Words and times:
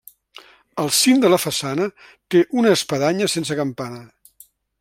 Al 0.83 0.89
cim 0.99 1.19
de 1.25 1.31
la 1.33 1.39
façana, 1.43 1.87
té 2.35 2.43
una 2.63 2.75
espadanya 2.79 3.31
sense 3.37 3.63
campana. 3.65 4.05